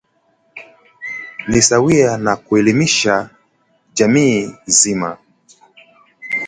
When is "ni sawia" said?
1.47-2.17